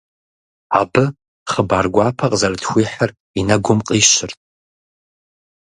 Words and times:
Абы 0.79 1.03
хъыбар 1.51 1.85
гуапэ 1.93 2.25
къызэрытхуихьыр 2.31 3.11
и 3.39 3.41
нэгум 3.47 3.79
къищырт. 3.87 4.37